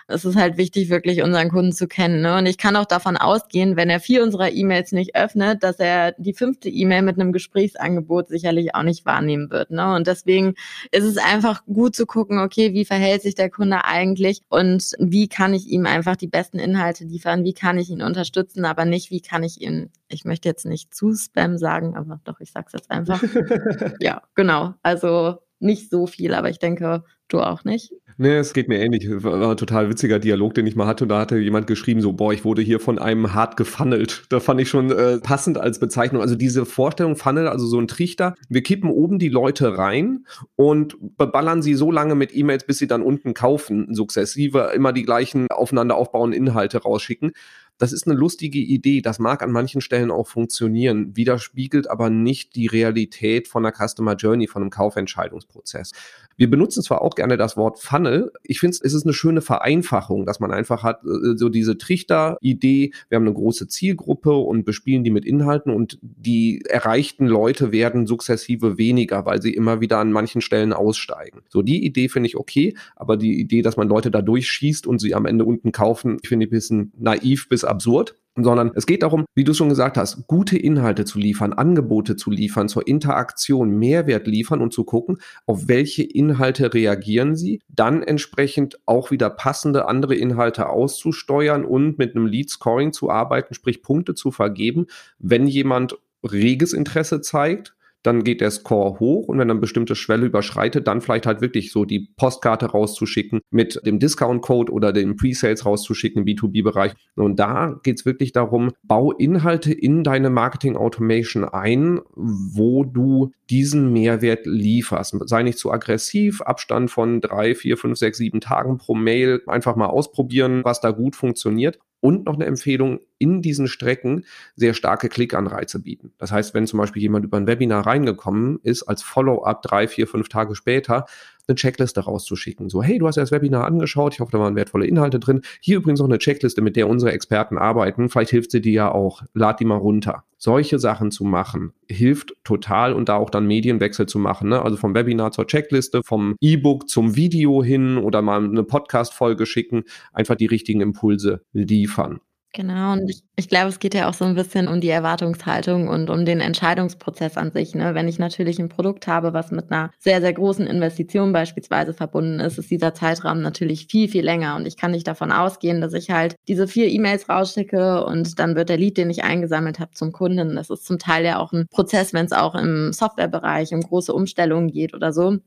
[0.07, 2.21] es ist halt wichtig, wirklich unseren Kunden zu kennen.
[2.21, 2.37] Ne?
[2.37, 6.13] Und ich kann auch davon ausgehen, wenn er vier unserer E-Mails nicht öffnet, dass er
[6.19, 9.71] die fünfte E-Mail mit einem Gesprächsangebot sicherlich auch nicht wahrnehmen wird.
[9.71, 9.95] Ne?
[9.95, 10.55] Und deswegen
[10.91, 15.29] ist es einfach gut zu gucken, okay, wie verhält sich der Kunde eigentlich und wie
[15.29, 19.11] kann ich ihm einfach die besten Inhalte liefern, wie kann ich ihn unterstützen, aber nicht,
[19.11, 22.73] wie kann ich ihn, ich möchte jetzt nicht zu Spam sagen, aber doch, ich sag's
[22.73, 23.23] jetzt einfach.
[24.01, 24.75] ja, genau.
[24.83, 27.93] Also nicht so viel, aber ich denke, du auch nicht.
[28.17, 29.09] Nee, es geht mir ähnlich.
[29.11, 31.05] War ein total witziger Dialog, den ich mal hatte.
[31.05, 34.25] Und da hatte jemand geschrieben, so, boah, ich wurde hier von einem hart gefunnelt.
[34.29, 36.23] Da fand ich schon äh, passend als Bezeichnung.
[36.23, 38.37] Also diese Vorstellung Funnel, also so ein Trichter.
[38.49, 42.87] Wir kippen oben die Leute rein und beballern sie so lange mit E-Mails, bis sie
[42.87, 47.33] dann unten kaufen, sukzessive immer die gleichen aufeinander aufbauenden Inhalte rausschicken.
[47.79, 49.01] Das ist eine lustige Idee.
[49.01, 54.15] Das mag an manchen Stellen auch funktionieren, widerspiegelt aber nicht die Realität von einer Customer
[54.15, 55.93] Journey, von einem Kaufentscheidungsprozess.
[56.37, 58.33] Wir benutzen zwar auch gerne das Wort Funnel.
[58.43, 62.93] Ich finde, es ist eine schöne Vereinfachung, dass man einfach hat, äh, so diese Trichter-Idee.
[63.09, 68.07] Wir haben eine große Zielgruppe und bespielen die mit Inhalten und die erreichten Leute werden
[68.07, 71.43] sukzessive weniger, weil sie immer wieder an manchen Stellen aussteigen.
[71.49, 75.01] So, die Idee finde ich okay, aber die Idee, dass man Leute da durchschießt und
[75.01, 79.03] sie am Ende unten kaufen, finde ich ein bisschen naiv bis absurd sondern es geht
[79.03, 83.71] darum, wie du schon gesagt hast, gute Inhalte zu liefern, Angebote zu liefern, zur Interaktion
[83.71, 89.87] Mehrwert liefern und zu gucken, auf welche Inhalte reagieren sie, dann entsprechend auch wieder passende
[89.87, 94.87] andere Inhalte auszusteuern und mit einem Lead Scoring zu arbeiten, sprich Punkte zu vergeben,
[95.19, 97.74] wenn jemand reges Interesse zeigt
[98.05, 101.73] dann geht der Score hoch und wenn dann bestimmte Schwelle überschreitet, dann vielleicht halt wirklich
[101.73, 106.93] so die Postkarte rauszuschicken mit dem Discount-Code oder dem Pre-Sales rauszuschicken im B2B-Bereich.
[107.17, 113.93] Und da geht es wirklich darum, bau Inhalte in deine Marketing-Automation ein, wo du diesen
[113.93, 115.17] Mehrwert lieferst.
[115.27, 119.77] Sei nicht zu aggressiv, Abstand von drei, vier, fünf, sechs, sieben Tagen pro Mail, einfach
[119.77, 125.09] mal ausprobieren, was da gut funktioniert und noch eine Empfehlung, in diesen Strecken sehr starke
[125.09, 126.13] Klickanreize bieten.
[126.19, 130.07] Das heißt, wenn zum Beispiel jemand über ein Webinar reingekommen ist, als Follow-up drei, vier,
[130.07, 131.07] fünf Tage später,
[131.47, 132.69] eine Checkliste rauszuschicken.
[132.69, 135.43] So, hey, du hast ja das Webinar angeschaut, ich hoffe, da waren wertvolle Inhalte drin.
[135.61, 138.09] Hier übrigens noch eine Checkliste, mit der unsere Experten arbeiten.
[138.09, 139.23] Vielleicht hilft sie dir ja auch.
[139.35, 140.25] Lad die mal runter.
[140.37, 144.51] Solche Sachen zu machen, hilft total und da auch dann Medienwechsel zu machen.
[144.51, 144.61] Ne?
[144.61, 149.85] Also vom Webinar zur Checkliste, vom E-Book zum Video hin oder mal eine Podcast-Folge schicken,
[150.13, 152.21] einfach die richtigen Impulse liefern.
[152.57, 155.89] Genau, und ich, ich glaube, es geht ja auch so ein bisschen um die Erwartungshaltung
[155.89, 157.75] und um den Entscheidungsprozess an sich.
[157.75, 157.97] Ne?
[157.97, 162.39] Wenn ich natürlich ein Produkt habe, was mit einer sehr, sehr großen Investition beispielsweise verbunden
[162.39, 164.55] ist, ist dieser Zeitrahmen natürlich viel, viel länger.
[164.55, 168.55] Und ich kann nicht davon ausgehen, dass ich halt diese vier E-Mails rausschicke und dann
[168.55, 170.55] wird der Lead, den ich eingesammelt habe, zum Kunden.
[170.55, 174.13] Das ist zum Teil ja auch ein Prozess, wenn es auch im Softwarebereich um große
[174.15, 175.39] Umstellungen geht oder so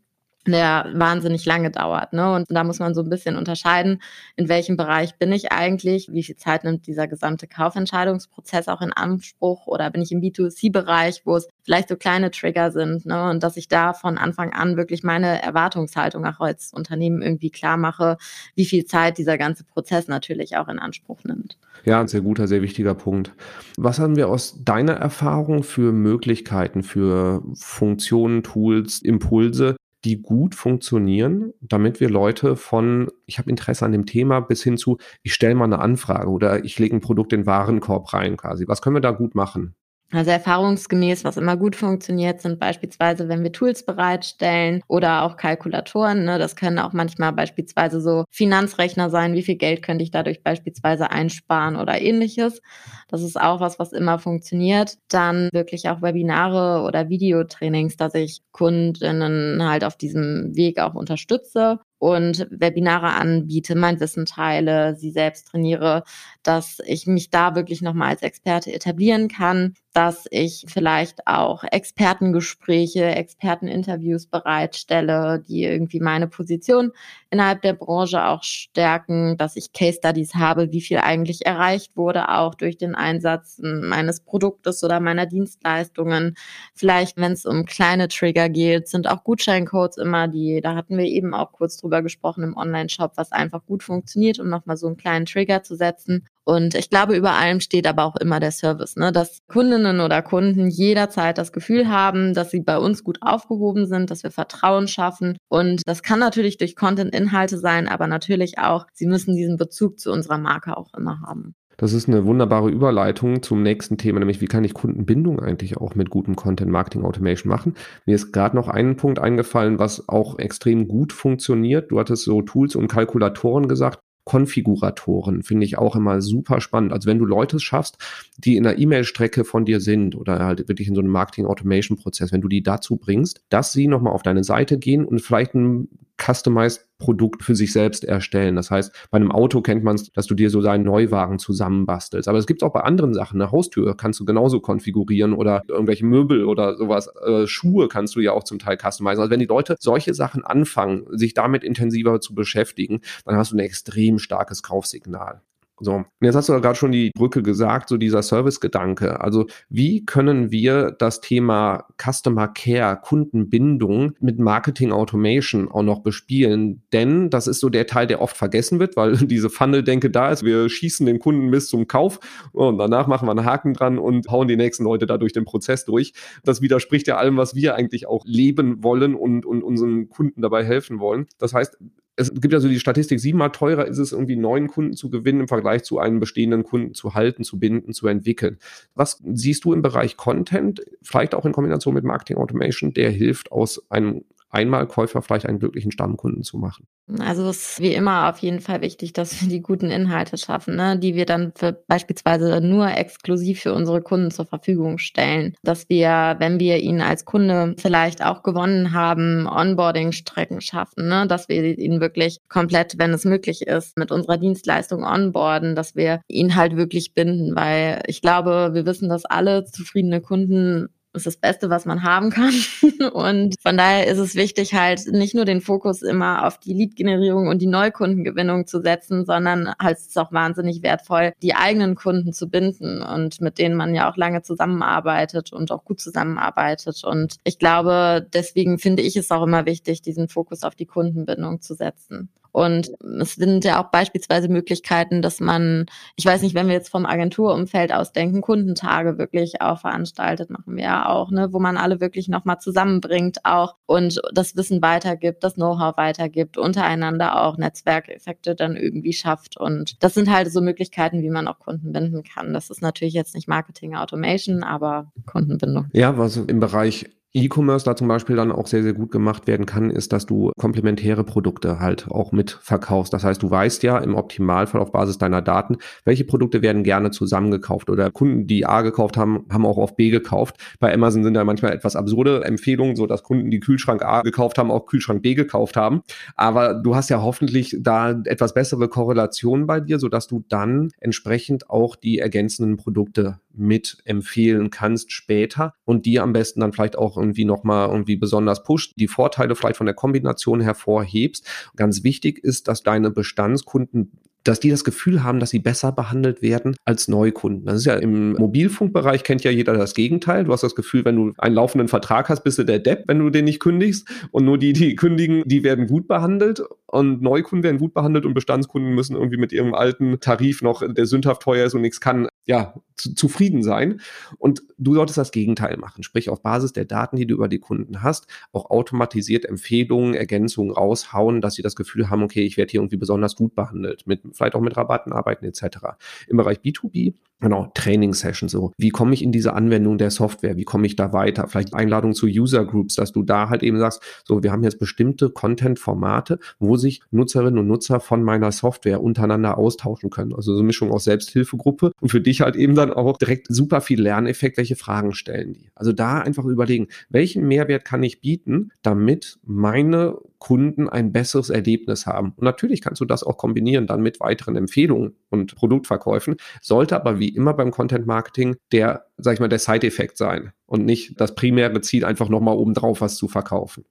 [0.52, 2.14] der wahnsinnig lange dauert.
[2.14, 2.34] Ne?
[2.34, 4.02] Und da muss man so ein bisschen unterscheiden,
[4.36, 8.94] in welchem Bereich bin ich eigentlich, wie viel Zeit nimmt dieser gesamte Kaufentscheidungsprozess auch in
[8.94, 13.30] Anspruch oder bin ich im B2C-Bereich, wo es vielleicht so kleine Trigger sind ne?
[13.30, 17.78] und dass ich da von Anfang an wirklich meine Erwartungshaltung auch als Unternehmen irgendwie klar
[17.78, 18.18] mache,
[18.56, 21.58] wie viel Zeit dieser ganze Prozess natürlich auch in Anspruch nimmt.
[21.86, 23.32] Ja, ein sehr guter, sehr wichtiger Punkt.
[23.78, 29.77] Was haben wir aus deiner Erfahrung für Möglichkeiten, für Funktionen, Tools, Impulse,
[30.08, 34.78] die gut funktionieren, damit wir Leute von, ich habe Interesse an dem Thema, bis hin
[34.78, 38.38] zu, ich stelle mal eine Anfrage oder ich lege ein Produkt in den Warenkorb rein
[38.38, 38.67] quasi.
[38.70, 39.76] Was können wir da gut machen?
[40.13, 46.24] Also erfahrungsgemäß, was immer gut funktioniert, sind beispielsweise, wenn wir Tools bereitstellen oder auch Kalkulatoren.
[46.24, 46.39] Ne?
[46.39, 51.12] Das können auch manchmal beispielsweise so Finanzrechner sein, wie viel Geld könnte ich dadurch beispielsweise
[51.12, 52.62] einsparen oder ähnliches.
[53.10, 54.98] Das ist auch was, was immer funktioniert.
[55.10, 61.80] Dann wirklich auch Webinare oder Videotrainings, dass ich Kundinnen halt auf diesem Weg auch unterstütze
[62.00, 66.04] und Webinare anbiete, mein Wissen teile, sie selbst trainiere,
[66.43, 73.04] dass ich mich da wirklich nochmal als Experte etablieren kann, dass ich vielleicht auch Expertengespräche,
[73.04, 76.92] Experteninterviews bereitstelle, die irgendwie meine Position
[77.32, 82.30] innerhalb der Branche auch stärken, dass ich Case Studies habe, wie viel eigentlich erreicht wurde,
[82.30, 86.36] auch durch den Einsatz meines Produktes oder meiner Dienstleistungen.
[86.76, 91.06] Vielleicht, wenn es um kleine Trigger geht, sind auch Gutscheincodes immer die, da hatten wir
[91.06, 94.98] eben auch kurz drüber gesprochen im Online-Shop, was einfach gut funktioniert, um nochmal so einen
[94.98, 96.28] kleinen Trigger zu setzen.
[96.48, 99.12] Und ich glaube, über allem steht aber auch immer der Service, ne?
[99.12, 104.12] dass Kundinnen oder Kunden jederzeit das Gefühl haben, dass sie bei uns gut aufgehoben sind,
[104.12, 105.36] dass wir Vertrauen schaffen.
[105.50, 110.10] Und das kann natürlich durch Content-Inhalte sein, aber natürlich auch, sie müssen diesen Bezug zu
[110.10, 111.54] unserer Marke auch immer haben.
[111.76, 115.96] Das ist eine wunderbare Überleitung zum nächsten Thema, nämlich wie kann ich Kundenbindung eigentlich auch
[115.96, 117.74] mit gutem Content Marketing Automation machen.
[118.06, 121.92] Mir ist gerade noch ein Punkt eingefallen, was auch extrem gut funktioniert.
[121.92, 124.00] Du hattest so Tools und Kalkulatoren gesagt.
[124.28, 126.92] Konfiguratoren finde ich auch immer super spannend.
[126.92, 127.98] Also wenn du Leute schaffst,
[128.38, 132.42] die in der E-Mail-Strecke von dir sind oder halt wirklich in so einem Marketing-Automation-Prozess, wenn
[132.42, 135.88] du die dazu bringst, dass sie nochmal auf deine Seite gehen und vielleicht ein
[136.18, 138.56] Customized Produkt für sich selbst erstellen.
[138.56, 142.28] Das heißt, bei einem Auto kennt man es, dass du dir so seinen Neuwagen zusammenbastelst.
[142.28, 143.40] Aber es gibt auch bei anderen Sachen.
[143.40, 147.10] Eine Haustür kannst du genauso konfigurieren oder irgendwelche Möbel oder sowas.
[147.26, 149.22] Äh, Schuhe kannst du ja auch zum Teil customizen.
[149.22, 153.56] Also wenn die Leute solche Sachen anfangen, sich damit intensiver zu beschäftigen, dann hast du
[153.56, 155.42] ein extrem starkes Kaufsignal.
[155.80, 159.22] So, und jetzt hast du ja gerade schon die Brücke gesagt, so dieser Service-Gedanke.
[159.22, 166.82] Also wie können wir das Thema Customer Care, Kundenbindung mit Marketing Automation auch noch bespielen?
[166.94, 170.44] Denn das ist so der Teil, der oft vergessen wird, weil diese Funnel-Denke da ist.
[170.44, 172.20] Wir schießen den Kunden bis zum Kauf
[172.54, 175.46] und danach machen wir einen Haken dran und hauen die nächsten Leute da durch den
[175.46, 176.13] Prozess durch.
[176.44, 180.63] Das widerspricht ja allem, was wir eigentlich auch leben wollen und, und unseren Kunden dabei
[180.63, 181.28] helfen wollen.
[181.38, 181.78] Das heißt,
[182.20, 185.42] es gibt ja so die Statistik, siebenmal teurer ist es irgendwie neuen Kunden zu gewinnen
[185.42, 188.58] im Vergleich zu einem bestehenden Kunden zu halten, zu binden, zu entwickeln.
[188.96, 193.52] Was siehst du im Bereich Content, vielleicht auch in Kombination mit Marketing Automation, der hilft
[193.52, 196.88] aus einem Einmalkäufer vielleicht einen glücklichen Stammkunden zu machen.
[197.20, 200.76] Also es ist wie immer auf jeden Fall wichtig, dass wir die guten Inhalte schaffen,
[200.76, 200.98] ne?
[200.98, 205.56] die wir dann für beispielsweise nur exklusiv für unsere Kunden zur Verfügung stellen.
[205.64, 211.28] Dass wir, wenn wir ihnen als Kunde vielleicht auch gewonnen haben, Onboarding-Strecken schaffen, ne?
[211.28, 216.22] dass wir ihn wirklich komplett, wenn es möglich ist, mit unserer Dienstleistung onboarden, dass wir
[216.28, 221.38] ihn halt wirklich binden, weil ich glaube, wir wissen, dass alle zufriedene Kunden ist das
[221.38, 222.54] Beste, was man haben kann.
[223.14, 227.48] Und von daher ist es wichtig, halt nicht nur den Fokus immer auf die Lead-Generierung
[227.48, 232.34] und die Neukundengewinnung zu setzen, sondern halt ist es auch wahnsinnig wertvoll, die eigenen Kunden
[232.34, 237.04] zu binden und mit denen man ja auch lange zusammenarbeitet und auch gut zusammenarbeitet.
[237.04, 241.62] Und ich glaube, deswegen finde ich es auch immer wichtig, diesen Fokus auf die Kundenbindung
[241.62, 242.30] zu setzen.
[242.52, 246.90] Und es sind ja auch beispielsweise Möglichkeiten, dass man, ich weiß nicht, wenn wir jetzt
[246.90, 251.78] vom Agenturumfeld aus denken, Kundentage wirklich auch veranstaltet, machen wir ja auch, ne, wo man
[251.78, 258.56] alle wirklich nochmal zusammenbringt auch und das Wissen weitergibt, das Know-how weitergibt, untereinander auch Netzwerkeffekte
[258.56, 259.58] dann irgendwie schafft.
[259.58, 262.54] Und das sind halt so Möglichkeiten, wie man auch Kunden binden kann.
[262.54, 265.88] Das ist natürlich jetzt nicht Marketing Automation, aber Kundenbindung.
[265.94, 269.66] Ja, was im Bereich E-Commerce da zum Beispiel dann auch sehr, sehr gut gemacht werden
[269.66, 273.13] kann, ist, dass du komplementäre Produkte halt auch mit verkaufst.
[273.13, 277.12] Das heißt, du weißt ja im Optimalfall auf Basis deiner Daten, welche Produkte werden gerne
[277.12, 280.56] zusammengekauft oder Kunden, die A gekauft haben, haben auch auf B gekauft.
[280.80, 284.58] Bei Amazon sind da manchmal etwas absurde Empfehlungen, so dass Kunden, die Kühlschrank A gekauft
[284.58, 286.02] haben, auch Kühlschrank B gekauft haben.
[286.36, 291.70] Aber du hast ja hoffentlich da etwas bessere Korrelationen bei dir, sodass du dann entsprechend
[291.70, 297.17] auch die ergänzenden Produkte mit empfehlen kannst später und die am besten dann vielleicht auch
[297.18, 301.48] irgendwie nochmal irgendwie besonders pusht, die Vorteile vielleicht von der Kombination hervorhebst.
[301.76, 304.12] Ganz wichtig ist, dass deine Bestandskunden
[304.48, 307.66] dass die das Gefühl haben, dass sie besser behandelt werden als Neukunden.
[307.66, 310.46] Das ist ja im Mobilfunkbereich kennt ja jeder das Gegenteil.
[310.46, 313.20] Du hast das Gefühl, wenn du einen laufenden Vertrag hast, bist du der Depp, wenn
[313.20, 314.08] du den nicht kündigst.
[314.32, 318.34] Und nur die, die kündigen, die werden gut behandelt und Neukunden werden gut behandelt und
[318.34, 322.30] Bestandskunden müssen irgendwie mit ihrem alten Tarif noch, der sündhaft teuer ist und nichts kann,
[322.45, 324.00] ja, zu, zufrieden sein.
[324.38, 326.04] Und du solltest das Gegenteil machen.
[326.04, 330.71] Sprich, auf Basis der Daten, die du über die Kunden hast, auch automatisiert Empfehlungen, Ergänzungen
[330.71, 334.21] raushauen, dass sie das Gefühl haben, okay, ich werde hier irgendwie besonders gut behandelt, mit,
[334.32, 335.80] vielleicht auch mit Rabatten arbeiten etc.
[336.28, 338.71] Im Bereich B2B Genau, Training-Session so.
[338.78, 340.58] Wie komme ich in diese Anwendung der Software?
[340.58, 341.47] Wie komme ich da weiter?
[341.47, 344.80] Vielleicht Einladung zu User Groups, dass du da halt eben sagst, so, wir haben jetzt
[344.80, 350.34] bestimmte Content-Formate, wo sich Nutzerinnen und Nutzer von meiner Software untereinander austauschen können.
[350.34, 353.82] Also so eine Mischung aus Selbsthilfegruppe und für dich halt eben dann auch direkt super
[353.82, 355.69] viel Lerneffekt, welche Fragen stellen die.
[355.76, 362.06] Also da einfach überlegen, welchen Mehrwert kann ich bieten, damit meine Kunden ein besseres Erlebnis
[362.06, 362.34] haben.
[362.36, 367.19] Und natürlich kannst du das auch kombinieren dann mit weiteren Empfehlungen und Produktverkäufen, sollte aber
[367.19, 371.36] wie immer beim Content Marketing der, sag ich mal, der Side-Effekt sein und nicht das
[371.36, 373.86] primäre Ziel, einfach nochmal obendrauf was zu verkaufen.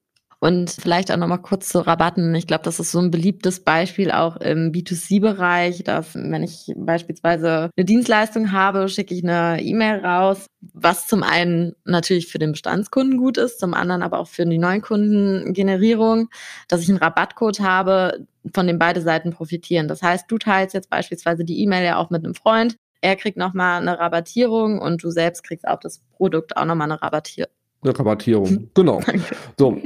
[0.46, 2.32] Und vielleicht auch nochmal kurz zu Rabatten.
[2.36, 7.70] Ich glaube, das ist so ein beliebtes Beispiel auch im B2C-Bereich, dass wenn ich beispielsweise
[7.76, 13.18] eine Dienstleistung habe, schicke ich eine E-Mail raus, was zum einen natürlich für den Bestandskunden
[13.18, 16.28] gut ist, zum anderen aber auch für die Neukundengenerierung,
[16.68, 19.88] dass ich einen Rabattcode habe, von dem beide Seiten profitieren.
[19.88, 23.36] Das heißt, du teilst jetzt beispielsweise die E-Mail ja auch mit einem Freund, er kriegt
[23.36, 27.50] nochmal eine Rabattierung und du selbst kriegst auch das Produkt auch nochmal eine Rabattierung.
[27.82, 29.00] Eine Rabattierung, genau.
[29.58, 29.80] So.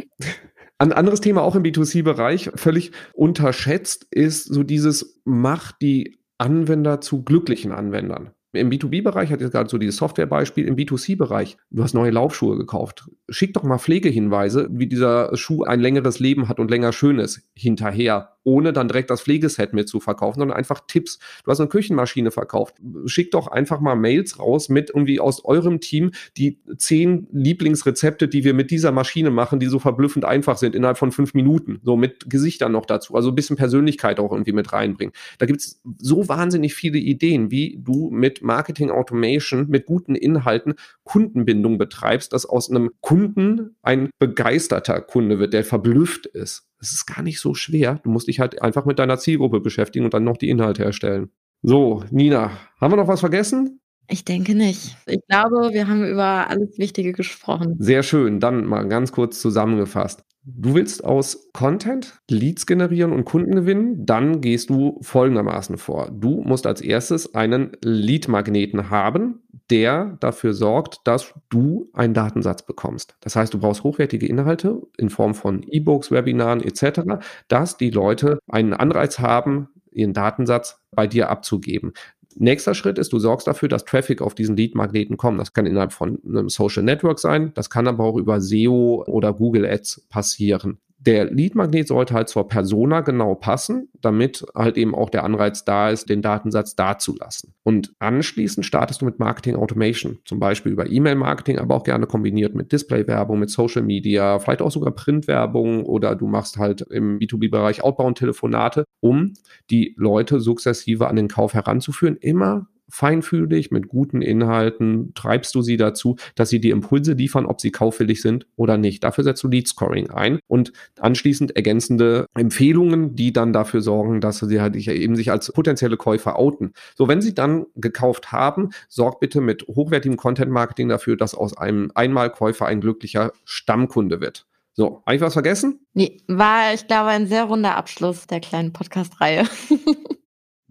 [0.81, 7.23] Ein anderes Thema auch im B2C-Bereich, völlig unterschätzt, ist so dieses, macht die Anwender zu
[7.23, 8.31] glücklichen Anwendern.
[8.55, 10.67] Im B2B-Bereich hat jetzt gerade so dieses Software-Beispiel.
[10.67, 13.11] Im B2C-Bereich, du hast neue Laufschuhe gekauft.
[13.29, 17.47] Schick doch mal Pflegehinweise, wie dieser Schuh ein längeres Leben hat und länger schön ist,
[17.55, 21.19] hinterher ohne dann direkt das Pflegeset mit zu verkaufen, sondern einfach Tipps.
[21.45, 22.77] Du hast eine Küchenmaschine verkauft.
[23.07, 28.45] Schick doch einfach mal Mails raus mit irgendwie aus eurem Team die zehn Lieblingsrezepte, die
[28.45, 31.81] wir mit dieser Maschine machen, die so verblüffend einfach sind innerhalb von fünf Minuten.
[31.83, 33.15] So mit Gesichtern noch dazu.
[33.15, 35.13] Also ein bisschen Persönlichkeit auch irgendwie mit reinbringen.
[35.39, 40.75] Da gibt es so wahnsinnig viele Ideen, wie du mit Marketing Automation, mit guten Inhalten
[41.05, 46.70] Kundenbindung betreibst, dass aus einem Kunden ein begeisterter Kunde wird, der verblüfft ist.
[46.81, 48.01] Das ist gar nicht so schwer.
[48.03, 51.31] Du musst dich halt einfach mit deiner Zielgruppe beschäftigen und dann noch die Inhalte erstellen.
[51.63, 53.81] So, Nina, haben wir noch was vergessen?
[54.09, 54.97] Ich denke nicht.
[55.07, 57.77] Ich glaube, wir haben über alles Wichtige gesprochen.
[57.79, 58.41] Sehr schön.
[58.41, 60.25] Dann mal ganz kurz zusammengefasst.
[60.43, 66.11] Du willst aus Content Leads generieren und Kunden gewinnen, dann gehst du folgendermaßen vor.
[66.11, 73.17] Du musst als erstes einen Lead-Magneten haben, der dafür sorgt, dass du einen Datensatz bekommst.
[73.21, 78.39] Das heißt, du brauchst hochwertige Inhalte in Form von E-Books, Webinaren etc., dass die Leute
[78.49, 81.93] einen Anreiz haben, ihren Datensatz bei dir abzugeben.
[82.37, 85.41] Nächster Schritt ist, du sorgst dafür, dass Traffic auf diesen Lead-Magneten kommt.
[85.41, 89.33] Das kann innerhalb von einem Social Network sein, das kann aber auch über SEO oder
[89.33, 95.09] Google Ads passieren der Lead-Magnet sollte halt zur Persona genau passen, damit halt eben auch
[95.09, 97.55] der Anreiz da ist, den Datensatz dazulassen.
[97.63, 102.55] Und anschließend startest du mit Marketing Automation, zum Beispiel über E-Mail-Marketing, aber auch gerne kombiniert
[102.55, 107.83] mit Display-Werbung, mit Social Media, vielleicht auch sogar Print-Werbung oder du machst halt im B2B-Bereich
[107.83, 109.35] Outbound-Telefonate, um
[109.71, 115.77] die Leute sukzessive an den Kauf heranzuführen, immer feinfühlig mit guten Inhalten treibst du sie
[115.77, 119.03] dazu, dass sie die Impulse liefern, ob sie kauffällig sind oder nicht.
[119.05, 124.41] Dafür setzt du Lead Scoring ein und anschließend ergänzende Empfehlungen, die dann dafür sorgen, dass
[124.41, 126.73] sie halt eben sich als potenzielle Käufer outen.
[126.97, 131.57] So, wenn sie dann gekauft haben, sorg bitte mit hochwertigem Content Marketing dafür, dass aus
[131.57, 134.47] einem Einmalkäufer ein glücklicher Stammkunde wird.
[134.73, 135.81] So, habe ich was vergessen?
[135.95, 139.45] Nee, war, ich glaube, ein sehr runder Abschluss der kleinen Podcast-Reihe.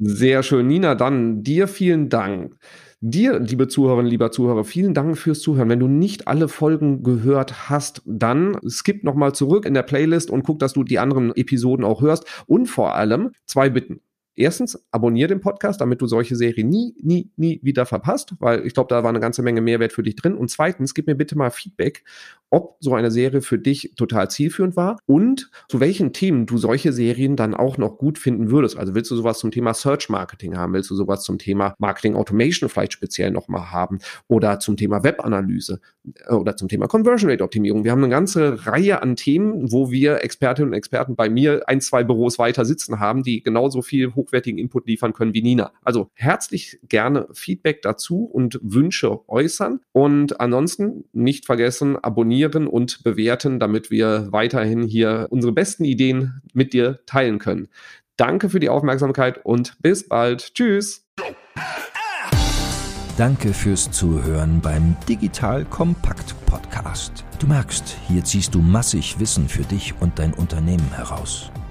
[0.01, 0.67] Sehr schön.
[0.67, 2.55] Nina, dann dir vielen Dank.
[3.01, 5.67] Dir, liebe Zuhörerinnen, lieber Zuhörer, vielen Dank fürs Zuhören.
[5.67, 10.43] Wenn du nicht alle Folgen gehört hast, dann skip nochmal zurück in der Playlist und
[10.43, 12.25] guck, dass du die anderen Episoden auch hörst.
[12.47, 13.99] Und vor allem zwei Bitten.
[14.39, 18.73] Erstens, abonniere den Podcast, damit du solche Serien nie, nie, nie wieder verpasst, weil ich
[18.73, 20.33] glaube, da war eine ganze Menge Mehrwert für dich drin.
[20.33, 22.05] Und zweitens, gib mir bitte mal Feedback,
[22.49, 26.93] ob so eine Serie für dich total zielführend war und zu welchen Themen du solche
[26.93, 28.77] Serien dann auch noch gut finden würdest.
[28.77, 30.73] Also willst du sowas zum Thema Search Marketing haben?
[30.73, 33.99] Willst du sowas zum Thema Marketing Automation vielleicht speziell nochmal haben?
[34.27, 35.81] Oder zum Thema Webanalyse
[36.27, 37.83] äh, oder zum Thema Conversion Rate Optimierung?
[37.83, 41.81] Wir haben eine ganze Reihe an Themen, wo wir Expertinnen und Experten bei mir ein,
[41.81, 45.71] zwei Büros weiter sitzen haben, die genauso viel hoch hochwertigen Input liefern können wie Nina.
[45.81, 49.81] Also herzlich gerne Feedback dazu und Wünsche äußern.
[49.91, 56.73] Und ansonsten nicht vergessen, abonnieren und bewerten, damit wir weiterhin hier unsere besten Ideen mit
[56.73, 57.67] dir teilen können.
[58.17, 60.53] Danke für die Aufmerksamkeit und bis bald.
[60.53, 61.05] Tschüss.
[63.17, 67.25] Danke fürs Zuhören beim Digital Kompakt Podcast.
[67.39, 71.51] Du merkst, hier ziehst du massig Wissen für dich und dein Unternehmen heraus.